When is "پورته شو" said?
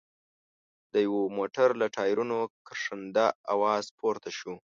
3.99-4.53